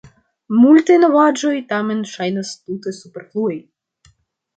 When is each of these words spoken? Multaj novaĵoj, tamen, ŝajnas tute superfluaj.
Multaj 0.59 0.95
novaĵoj, 1.01 1.51
tamen, 1.73 2.01
ŝajnas 2.13 2.55
tute 2.63 2.95
superfluaj. 3.01 3.53